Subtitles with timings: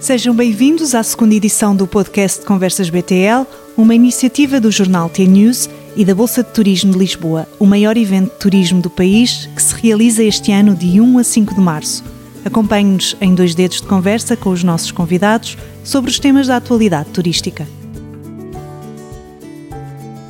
[0.00, 6.06] Sejam bem-vindos à segunda edição do podcast Conversas BTL, uma iniciativa do jornal T-News e
[6.06, 9.74] da Bolsa de Turismo de Lisboa, o maior evento de turismo do país que se
[9.74, 12.02] realiza este ano de 1 a 5 de março.
[12.46, 17.10] Acompanhe-nos em dois dedos de conversa com os nossos convidados sobre os temas da atualidade
[17.10, 17.68] turística.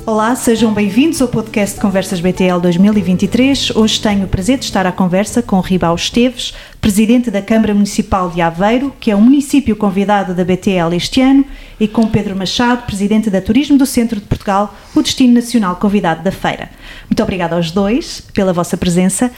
[0.07, 3.77] Olá, sejam bem-vindos ao podcast Conversas BTL 2023.
[3.77, 8.31] Hoje tenho o prazer de estar à conversa com Ribau Esteves, presidente da Câmara Municipal
[8.31, 11.45] de Aveiro, que é o município convidado da BTL este ano,
[11.79, 16.25] e com Pedro Machado, presidente da Turismo do Centro de Portugal, o destino nacional convidado
[16.25, 16.71] da feira.
[17.09, 19.31] Muito obrigada aos dois pela vossa presença.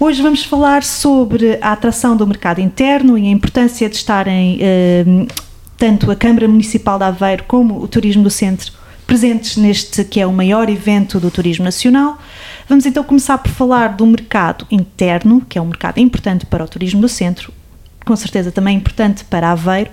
[0.00, 5.04] Hoje vamos falar sobre a atração do mercado interno e a importância de estarem eh,
[5.78, 10.26] tanto a Câmara Municipal de Aveiro como o Turismo do Centro presentes neste que é
[10.26, 12.18] o maior evento do turismo nacional.
[12.68, 16.68] Vamos então começar por falar do mercado interno, que é um mercado importante para o
[16.68, 17.52] turismo do centro,
[18.04, 19.90] com certeza também importante para Aveiro,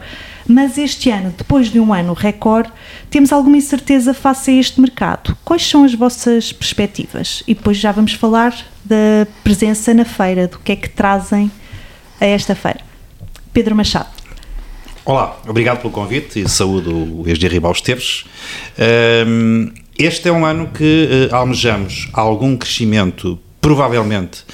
[0.48, 2.72] mas este ano, depois de um ano recorde,
[3.10, 5.38] temos alguma incerteza face a este mercado.
[5.46, 7.44] Quais são as vossas perspectivas?
[7.48, 11.52] E depois já vamos falar da presença na feira, do que é que trazem
[12.20, 12.82] a esta feira.
[13.54, 14.19] Pedro Machado.
[15.10, 18.26] Olá, obrigado pelo convite e saúdo o ex Ribal Esteves.
[19.98, 24.46] Este é um ano que eh, almejamos algum crescimento provavelmente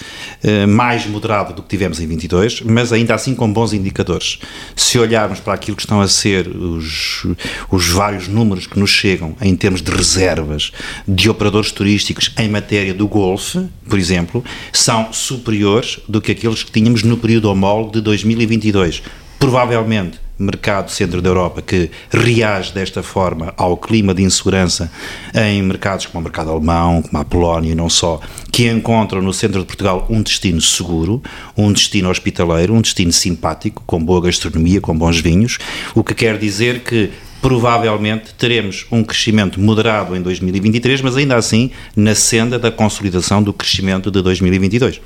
[0.41, 4.39] eh, mais moderado do que tivemos em 22, mas ainda assim com bons indicadores.
[4.77, 7.27] Se olharmos para aquilo que estão a ser os,
[7.69, 10.71] os vários números que nos chegam em termos de reservas
[11.05, 16.71] de operadores turísticos em matéria do Golfe, por exemplo, são superiores do que aqueles que
[16.71, 19.03] tínhamos no período homólogo de 2022.
[19.37, 24.91] Provavelmente mercado centro da Europa que reage desta forma ao clima de insegurança
[25.33, 28.19] em mercados como o mercado alemão, como a Polónia e não só,
[28.51, 31.21] que encontram no centro de Portugal um destino seguro,
[31.55, 35.57] um destino hospitaleiro, um destino simpático, com boa gastronomia, com bons vinhos,
[35.93, 41.69] o que quer dizer que provavelmente teremos um crescimento moderado em 2023, mas ainda assim
[41.95, 44.99] na senda da consolidação do crescimento de 2022.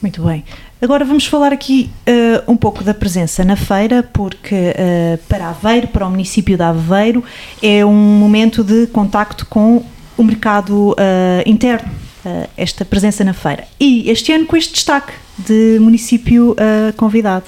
[0.00, 0.42] Muito bem.
[0.80, 5.88] Agora vamos falar aqui uh, um pouco da presença na feira, porque uh, para Aveiro,
[5.88, 7.22] para o município de Aveiro,
[7.62, 9.84] é um momento de contacto com
[10.16, 10.96] o mercado uh,
[11.44, 11.90] interno,
[12.56, 13.64] esta presença na feira.
[13.78, 16.54] E este ano com este destaque de município
[16.94, 17.46] convidado.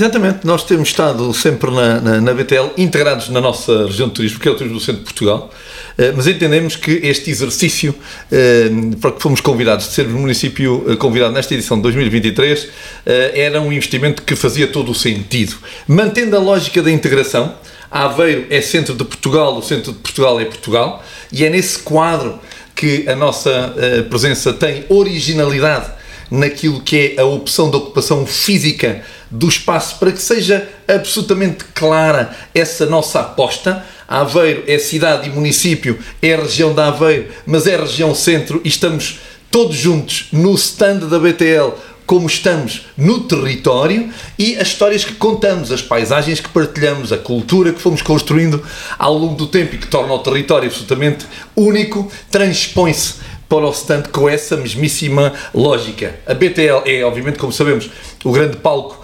[0.00, 4.40] Exatamente, nós temos estado sempre na, na, na, BTL integrados na nossa região de turismo,
[4.40, 5.50] que é o Turismo do Centro de Portugal,
[5.98, 7.94] eh, mas entendemos que este exercício,
[8.32, 12.66] eh, para que fomos convidados de ser o município eh, convidado nesta edição de 2023,
[13.04, 15.56] era um investimento que fazia todo o sentido.
[15.86, 17.54] Mantendo a lógica da integração,
[17.90, 22.38] Aveiro é centro de Portugal, o centro de Portugal é Portugal, e é nesse quadro
[22.74, 23.74] que a nossa
[24.08, 26.00] presença tem originalidade
[26.30, 32.30] naquilo que é a opção de ocupação física do espaço para que seja absolutamente clara
[32.54, 33.84] essa nossa aposta.
[34.08, 39.20] Aveiro é cidade e município, é região da Aveiro, mas é região centro e estamos
[39.50, 41.74] todos juntos no stand da BTL
[42.10, 47.72] como estamos no território e as histórias que contamos, as paisagens que partilhamos, a cultura
[47.72, 48.60] que fomos construindo
[48.98, 51.24] ao longo do tempo e que torna o território absolutamente
[51.54, 53.14] único, transpõe-se
[53.48, 56.18] para o stand com essa mesmíssima lógica.
[56.26, 57.88] A BTL é, obviamente, como sabemos,
[58.24, 58.99] o grande palco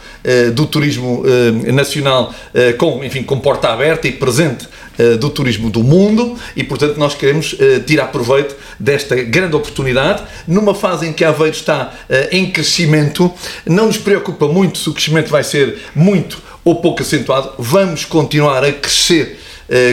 [0.55, 4.69] do turismo uh, nacional uh, com, enfim, com porta aberta e presente
[5.21, 7.55] do turismo do mundo e, portanto, nós queremos
[7.87, 11.93] tirar proveito desta grande oportunidade numa fase em que Aveiro está
[12.33, 13.31] em crescimento.
[13.67, 18.65] Não nos preocupa muito se o crescimento vai ser muito ou pouco acentuado, vamos continuar
[18.65, 19.39] a crescer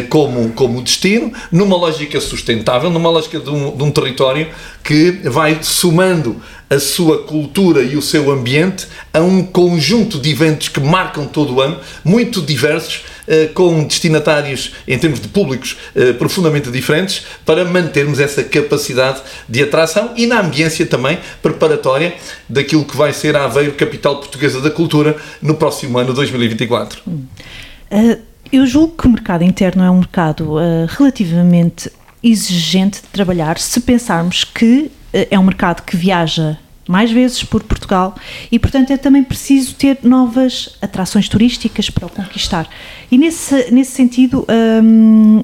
[0.09, 4.47] como, como destino, numa lógica sustentável, numa lógica de um, de um território
[4.84, 6.41] que vai somando
[6.73, 11.56] a sua cultura e o seu ambiente a um conjunto de eventos que marcam todo
[11.56, 17.63] o ano, muito diversos, eh, com destinatários em termos de públicos eh, profundamente diferentes, para
[17.63, 22.16] mantermos essa capacidade de atração e na ambiência também preparatória
[22.50, 27.01] daquilo que vai ser a Aveiro Capital Portuguesa da Cultura no próximo ano 2024.
[27.07, 31.91] Uh, eu julgo que o mercado interno é um mercado uh, relativamente
[32.22, 37.64] exigente de trabalhar se pensarmos que uh, é um mercado que viaja mais vezes por
[37.64, 38.14] Portugal
[38.52, 42.70] e, portanto, é também preciso ter novas atrações turísticas para o conquistar.
[43.09, 44.46] E nesse, nesse sentido,
[44.84, 45.41] um,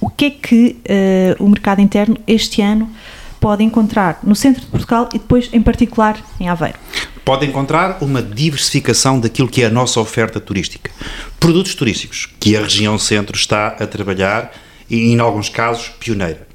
[0.00, 0.76] o que é que
[1.40, 2.88] uh, o mercado interno este ano
[3.40, 6.78] pode encontrar no centro de Portugal e depois, em particular, em Aveiro?
[7.26, 10.92] Pode encontrar uma diversificação daquilo que é a nossa oferta turística.
[11.40, 14.52] Produtos turísticos, que a região centro está a trabalhar
[14.88, 16.46] e, em alguns casos, pioneira.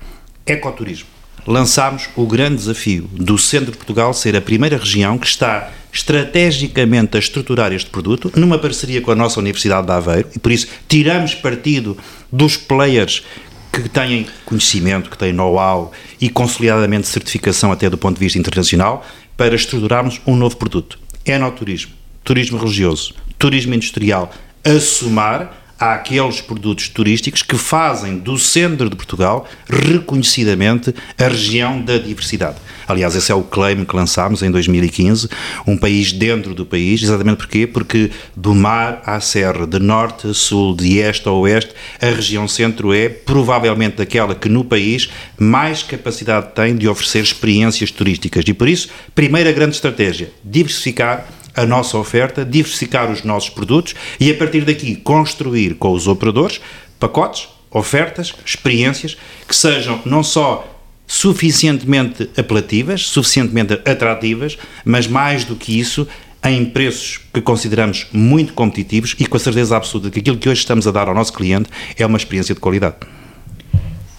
[0.46, 1.10] Ecoturismo
[1.46, 7.18] lançámos o grande desafio do centro de Portugal ser a primeira região que está estrategicamente
[7.18, 10.68] a estruturar este produto, numa parceria com a nossa Universidade de Aveiro, e por isso
[10.88, 11.98] tiramos partido
[12.32, 13.26] dos players
[13.74, 19.06] que têm conhecimento, que têm know-how e consolidadamente certificação até do ponto de vista internacional,
[19.42, 21.00] para estruturarmos um novo produto.
[21.26, 21.94] Enoturismo,
[22.24, 24.32] turismo religioso, turismo industrial,
[24.64, 31.98] a somar àqueles produtos turísticos que fazem do centro de Portugal reconhecidamente a região da
[31.98, 32.57] diversidade.
[32.88, 35.28] Aliás, esse é o claim que lançámos em 2015,
[35.66, 37.66] um país dentro do país, exatamente porquê?
[37.66, 42.48] Porque do mar à serra, de norte a sul, de este a oeste, a região
[42.48, 48.44] centro é provavelmente aquela que no país mais capacidade tem de oferecer experiências turísticas.
[48.45, 51.25] E por isso, primeira grande estratégia, diversificar
[51.56, 56.62] a nossa oferta, diversificar os nossos produtos e a partir daqui construir com os operadores
[57.00, 59.18] pacotes, ofertas, experiências
[59.48, 60.68] que sejam não só
[61.07, 66.07] suficientemente apelativas, suficientemente atrativas, mas mais do que isso,
[66.44, 70.62] em preços que consideramos muito competitivos e com a certeza absoluta que aquilo que hoje
[70.62, 72.95] estamos a dar ao nosso cliente é uma experiência de qualidade.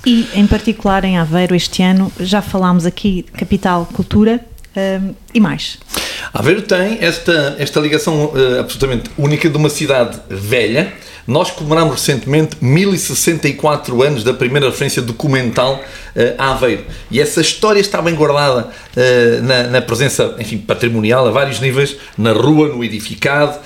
[0.04, 4.44] E, em particular, em Aveiro, este ano, já falámos aqui de Capital Cultura
[4.76, 5.78] um, e mais.
[6.32, 10.92] Aveiro tem esta, esta ligação uh, absolutamente única de uma cidade velha.
[11.26, 16.84] Nós comemoramos recentemente 1064 anos da primeira referência documental uh, a Aveiro.
[17.10, 21.96] E essa história está bem guardada uh, na, na, presença enfim, patrimonial a vários níveis,
[22.18, 23.58] na rua, no edificado,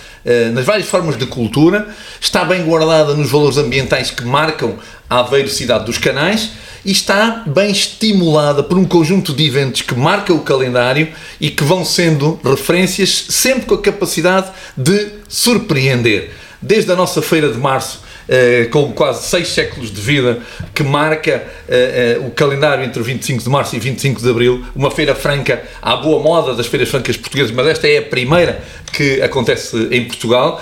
[0.53, 1.87] nas várias formas de cultura.
[2.21, 4.75] Está bem guardada nos valores ambientais que marcam
[5.09, 6.51] a Aveiro Cidade dos Canais
[6.87, 11.09] e está bem estimulada por um conjunto de eventos que marca o calendário
[11.41, 16.31] e que vão sendo referências sempre com a capacidade de surpreender.
[16.67, 20.41] Desde a nossa feira de março, Uh, com quase seis séculos de vida,
[20.75, 24.91] que marca uh, uh, o calendário entre 25 de março e 25 de abril, uma
[24.91, 28.61] feira franca à boa moda das feiras francas portuguesas, mas esta é a primeira
[28.93, 30.61] que acontece em Portugal.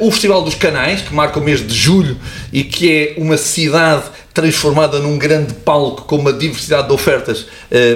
[0.00, 2.16] o Festival dos Canais, que marca o mês de julho
[2.50, 7.46] e que é uma cidade transformada num grande palco com uma diversidade de ofertas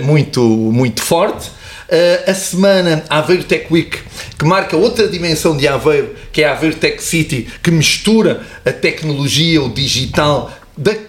[0.03, 1.56] muito, muito forte.
[1.89, 3.99] Uh, a semana Aveiro Tech Week,
[4.37, 8.73] que marca outra dimensão de Aveiro, que é a Aveiro Tech City, que mistura a
[8.73, 10.53] tecnologia, o digital,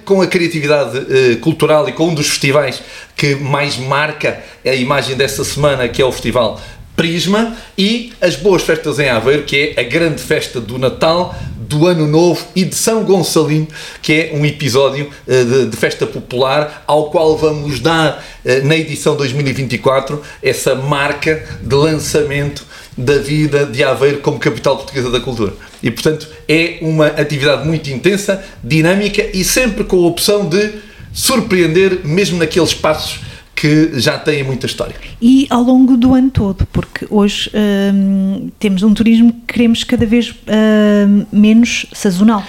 [0.05, 2.81] com a criatividade uh, cultural e com um dos festivais
[3.15, 6.61] que mais marca a imagem dessa semana, que é o Festival
[6.95, 11.35] Prisma, e as Boas Festas em Aveiro, que é a grande festa do Natal,
[11.67, 13.67] do Ano Novo e de São Gonçalino,
[14.01, 18.75] que é um episódio uh, de, de, festa popular, ao qual vamos dar, uh, na
[18.75, 22.65] edição 2024, essa marca de lançamento
[22.97, 25.53] da vida de Aveiro como capital portuguesa da cultura.
[25.83, 30.73] E, portanto, é uma atividade muito intensa, dinâmica e sempre com a opção de
[31.13, 33.19] surpreender, mesmo naqueles passos
[33.57, 34.95] que já têm muita história.
[35.19, 37.49] E ao longo do ano todo, porque hoje
[37.91, 42.43] hum, temos um turismo que queremos cada vez hum, menos sazonal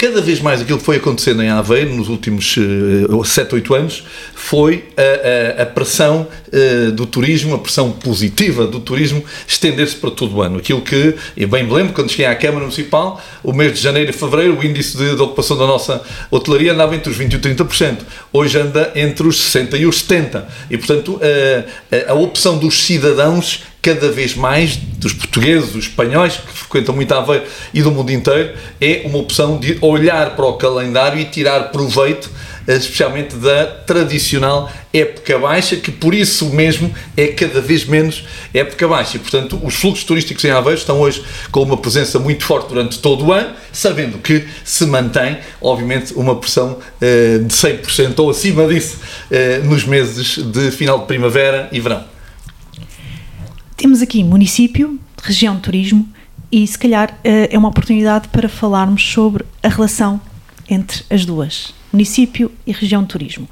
[0.00, 4.02] cada vez mais aquilo que foi acontecendo em Aveiro nos últimos uh, 7, 8 anos
[4.34, 10.10] foi a, a, a pressão uh, do turismo, a pressão positiva do turismo estender-se para
[10.10, 10.56] todo o ano.
[10.56, 14.08] Aquilo que, e bem me lembro, quando cheguei à Câmara Municipal, o mês de janeiro
[14.08, 17.36] e fevereiro, o índice de, de ocupação da nossa hotelaria andava entre os 20% e
[17.36, 17.98] os 30%.
[18.32, 20.44] Hoje anda entre os 60% e os 70%.
[20.70, 26.52] E, portanto, uh, a opção dos cidadãos cada vez mais dos portugueses, dos espanhóis que
[26.52, 31.18] frequentam muito Aveiro e do mundo inteiro, é uma opção de olhar para o calendário
[31.18, 32.30] e tirar proveito
[32.66, 38.86] eh, especialmente da tradicional época baixa, que por isso mesmo é cada vez menos época
[38.86, 39.16] baixa.
[39.16, 42.98] E, portanto, os fluxos turísticos em Aveiro estão hoje com uma presença muito forte durante
[42.98, 48.66] todo o ano, sabendo que se mantém, obviamente, uma pressão uh, de 100% ou acima
[48.66, 48.98] disso
[49.30, 52.19] uh, nos meses de final de primavera e verão.
[53.80, 56.06] Temos aqui município, região de turismo
[56.52, 60.20] e se calhar eh, é uma oportunidade para falarmos sobre a relação
[60.68, 63.48] entre as duas, município e região de turismo.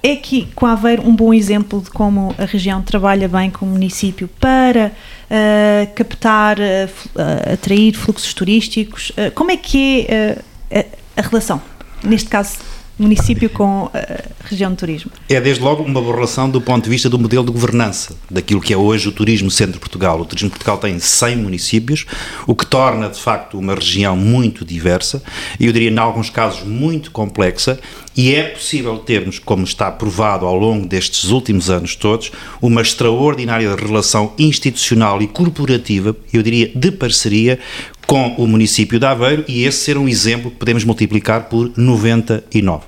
[0.00, 3.70] É aqui com Aveiro um bom exemplo de como a região trabalha bem com o
[3.70, 9.10] município para uh, captar, uh, atrair fluxos turísticos.
[9.10, 10.38] Uh, como é que é
[10.70, 11.60] a, a relação?
[12.04, 12.58] Neste caso,
[12.98, 15.10] município com eh, região de turismo?
[15.28, 18.60] É desde logo uma boa relação do ponto de vista do modelo de governança, daquilo
[18.60, 20.20] que é hoje o Turismo Centro de Portugal.
[20.20, 22.06] O Turismo de Portugal tem 100 municípios,
[22.46, 25.22] o que torna de facto uma região muito diversa
[25.58, 27.78] e eu diria, em alguns casos, muito complexa.
[28.16, 33.76] E é possível termos, como está provado ao longo destes últimos anos todos, uma extraordinária
[33.76, 37.60] relação institucional e corporativa, eu diria de parceria,
[38.08, 42.86] com o município de Aveiro e esse ser um exemplo que podemos multiplicar por 99.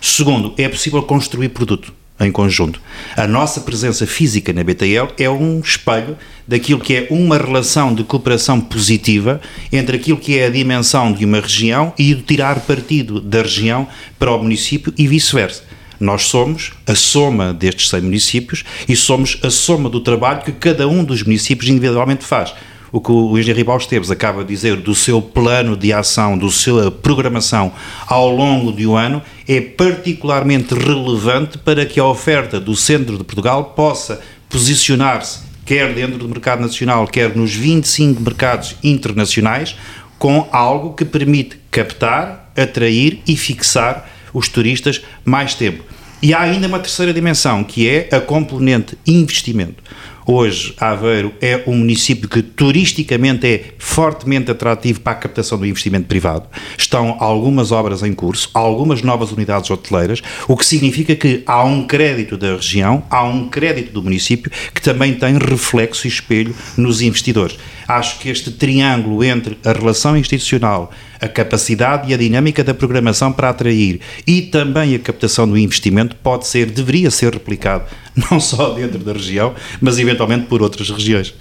[0.00, 1.92] Segundo, é possível construir produto.
[2.20, 2.80] em conjunto.
[3.16, 8.04] A nossa presença física na BTL é um espelho daquilo que é uma relação de
[8.04, 9.40] cooperação positiva
[9.72, 13.88] entre aquilo que é a dimensão de uma região e o tirar partido da região
[14.20, 15.64] para o município e vice-versa.
[15.98, 20.86] Nós somos a soma destes 100 municípios e somos a soma do trabalho que cada
[20.86, 22.54] um dos municípios individualmente faz
[22.92, 26.50] o que o engenheiro Ribal Esteves acaba de dizer do seu plano de ação, do
[26.50, 27.72] sua programação
[28.06, 33.24] ao longo de um ano, é particularmente relevante para que a oferta do centro de
[33.24, 34.20] Portugal possa
[34.50, 39.74] posicionar-se, quer dentro do mercado nacional, quer nos 25 mercados internacionais,
[40.18, 45.82] com algo que permite captar, atrair e fixar os turistas mais tempo.
[46.22, 49.82] E há ainda uma terceira dimensão, que é a componente investimento.
[50.24, 56.06] Hoje, Aveiro é um município que turisticamente é fortemente atrativo para a captação do investimento
[56.06, 56.46] privado.
[56.78, 61.86] Estão algumas obras em curso, algumas novas unidades hoteleiras, o que significa que há um
[61.86, 67.02] crédito da região, há um crédito do município que também tem reflexo e espelho nos
[67.02, 67.58] investidores.
[67.92, 73.30] Acho que este triângulo entre a relação institucional, a capacidade e a dinâmica da programação
[73.30, 77.84] para atrair e também a captação do investimento pode ser, deveria ser replicado
[78.30, 81.34] não só dentro da região, mas eventualmente por outras regiões.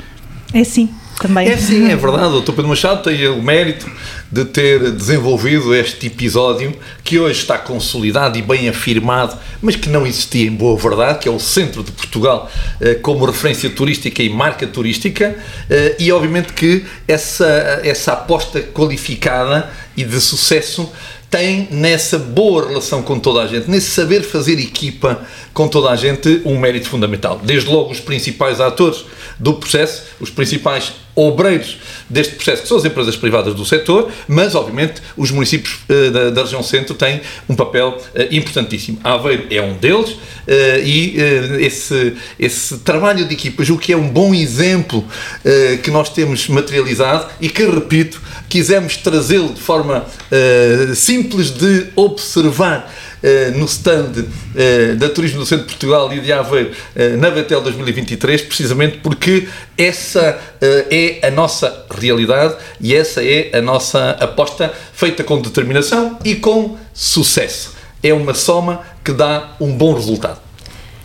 [0.53, 0.89] É sim,
[1.21, 1.47] também.
[1.47, 2.35] É sim, é verdade.
[2.35, 2.51] O Dr.
[2.51, 3.89] Pedro Machado tem o mérito
[4.31, 6.73] de ter desenvolvido este episódio
[7.03, 11.27] que hoje está consolidado e bem afirmado, mas que não existia em boa verdade, que
[11.27, 12.49] é o centro de Portugal
[12.79, 15.35] eh, como referência turística e marca turística,
[15.69, 20.89] eh, e obviamente que essa, essa aposta qualificada e de sucesso
[21.31, 25.95] tem nessa boa relação com toda a gente, nesse saber fazer equipa com toda a
[25.95, 27.39] gente, um mérito fundamental.
[27.43, 29.05] Desde logo os principais atores
[29.39, 31.77] do processo, os principais obreiros
[32.09, 36.29] deste processo, que são as empresas privadas do setor, mas, obviamente, os municípios uh, da,
[36.29, 38.99] da, região centro têm um papel uh, importantíssimo.
[39.03, 40.17] Aveiro é um deles uh,
[40.83, 41.15] e
[41.59, 45.05] esse, esse trabalho de equipas, o que é um bom exemplo
[45.83, 50.05] que nós temos materializado e que, repito, quisemos trazê-lo de forma
[50.95, 53.10] simples de observar eh,
[53.55, 54.25] no stand
[54.55, 58.97] eh, da Turismo do Centro de Portugal e de Aveiro eh, na Betel 2023, precisamente
[58.97, 59.47] porque
[59.77, 66.35] essa é a nossa realidade e essa é a nossa aposta feita com determinação e
[66.35, 67.75] com sucesso.
[68.03, 70.39] É uma soma que dá um bom resultado.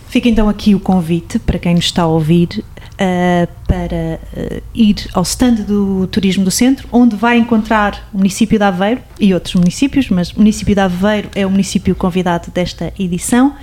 [0.08, 2.64] Fica então aqui o convite para quem nos está a ouvir
[2.96, 8.58] uh, para uh, ir ao stand do Turismo do Centro, onde vai encontrar o município
[8.58, 12.92] de Aveiro e outros municípios, mas o município de Aveiro é o município convidado desta
[12.98, 13.54] edição.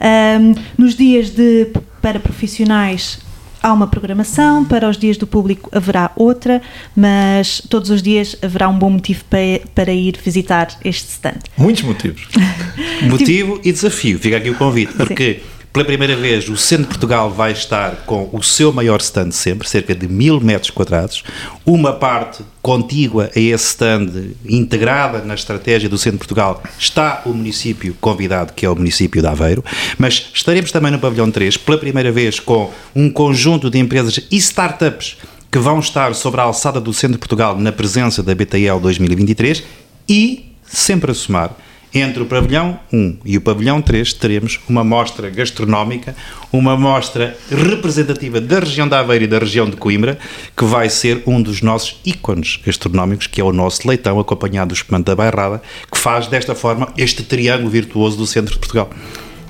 [0.00, 3.20] Uh, nos dias de para profissionais
[3.62, 6.60] há uma programação, para os dias do público haverá outra,
[6.96, 11.38] mas todos os dias haverá um bom motivo para, para ir visitar este stand.
[11.56, 12.26] Muitos motivos.
[13.08, 16.90] Motivo e desafio, fica aqui o convite, porque Sim pela primeira vez, o Centro de
[16.90, 21.24] Portugal vai estar com o seu maior stand sempre, cerca de mil metros quadrados.
[21.64, 27.30] Uma parte contígua a esse stand, integrada na estratégia do Centro de Portugal, está o
[27.30, 29.64] município convidado, que é o município de Aveiro.
[29.96, 34.36] Mas estaremos também no Pavilhão 3, pela primeira vez, com um conjunto de empresas e
[34.36, 35.16] startups
[35.50, 39.62] que vão estar sobre a alçada do Centro de Portugal na presença da BTL 2023
[40.06, 41.56] e, sempre a somar,
[41.94, 46.16] entre o pavilhão 1 e o pavilhão 3 teremos uma mostra gastronómica,
[46.52, 50.18] uma mostra representativa da região da Aveira e da região de Coimbra,
[50.56, 54.74] que vai ser um dos nossos ícones gastronómicos, que é o nosso leitão acompanhado do
[54.74, 58.90] espumante da bairrada, que faz desta forma este triângulo virtuoso do centro de Portugal.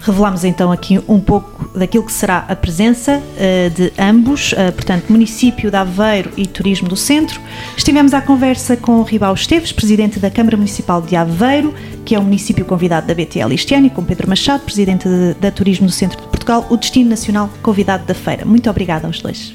[0.02, 5.04] Revelamos então aqui um pouco daquilo que será a presença uh, de ambos, uh, portanto,
[5.08, 7.40] município de Aveiro e Turismo do Centro.
[7.76, 11.72] Estivemos à conversa com o Ribal Esteves, presidente da Câmara Municipal de Aveiro,
[12.04, 15.34] que é o município convidado da BTL este ano, e com Pedro Machado, presidente de,
[15.34, 18.44] da Turismo do Centro de Portugal, o Destino Nacional convidado da feira.
[18.44, 19.54] Muito obrigada aos dois.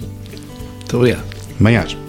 [0.79, 1.25] Muito obrigado.
[1.59, 2.06] Manhãs.